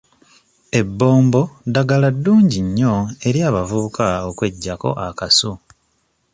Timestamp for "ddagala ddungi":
1.67-2.59